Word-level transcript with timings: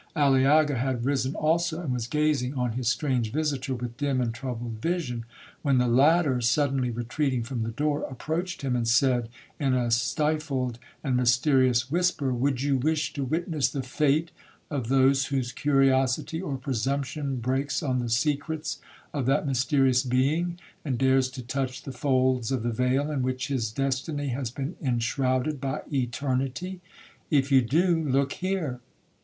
Aliaga 0.15 0.77
had 0.79 1.05
risen 1.05 1.35
also, 1.35 1.79
and 1.79 1.93
was 1.93 2.07
gazing 2.07 2.55
on 2.55 2.71
his 2.71 2.87
strange 2.87 3.31
visitor 3.31 3.75
with 3.75 3.97
dim 3.97 4.19
and 4.19 4.33
troubled 4.33 4.81
vision,—when 4.81 5.77
the 5.77 5.87
latter, 5.87 6.41
suddenly 6.41 6.89
retreating 6.89 7.43
from 7.43 7.61
the 7.61 7.69
door, 7.69 8.01
approached 8.09 8.63
him 8.63 8.75
and 8.75 8.87
said, 8.87 9.29
in 9.59 9.75
a 9.75 9.91
stifled 9.91 10.79
and 11.03 11.15
mysterious 11.15 11.91
whisper, 11.91 12.33
'Would 12.33 12.63
you 12.63 12.77
wish 12.77 13.13
to 13.13 13.23
witness 13.23 13.69
the 13.69 13.83
fate 13.83 14.31
of 14.71 14.87
those 14.87 15.27
whose 15.27 15.51
curiosity 15.51 16.41
or 16.41 16.57
presumption 16.57 17.35
breaks 17.35 17.83
on 17.83 17.99
the 17.99 18.09
secrets 18.09 18.81
of 19.13 19.27
that 19.27 19.45
mysterious 19.45 20.01
being, 20.01 20.57
and 20.83 20.97
dares 20.97 21.29
to 21.29 21.43
touch 21.43 21.83
the 21.83 21.91
folds 21.91 22.51
of 22.51 22.63
the 22.63 22.71
veil 22.73 23.11
in 23.11 23.21
which 23.21 23.49
his 23.49 23.71
destiny 23.71 24.29
has 24.29 24.49
been 24.49 24.75
enshrouded 24.81 25.61
by 25.61 25.83
eternity? 25.93 26.81
If 27.29 27.51
you 27.51 27.61
do, 27.61 28.03
look 28.03 28.31
here!' 28.33 28.79